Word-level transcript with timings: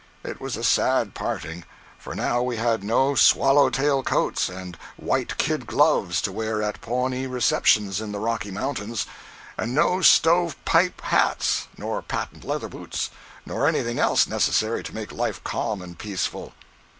It 0.23 0.41
was 0.41 0.57
a 0.57 0.63
sad 0.63 1.13
parting, 1.13 1.63
for 1.99 2.15
now 2.15 2.41
we 2.41 2.57
had 2.57 2.83
no 2.83 3.13
swallow 3.13 3.69
tail 3.69 4.01
coats 4.01 4.49
and 4.49 4.75
white 4.97 5.37
kid 5.37 5.67
gloves 5.67 6.23
to 6.23 6.31
wear 6.31 6.63
at 6.63 6.81
Pawnee 6.81 7.27
receptions 7.27 8.01
in 8.01 8.11
the 8.11 8.17
Rocky 8.17 8.49
Mountains, 8.49 9.05
and 9.59 9.75
no 9.75 10.01
stove 10.01 10.55
pipe 10.65 11.01
hats 11.01 11.67
nor 11.77 12.01
patent 12.01 12.43
leather 12.43 12.67
boots, 12.67 13.11
nor 13.45 13.67
anything 13.67 13.99
else 13.99 14.25
necessary 14.25 14.81
to 14.85 14.95
make 14.95 15.11
life 15.11 15.43
calm 15.43 15.83
and 15.83 15.99
peaceful. 15.99 16.53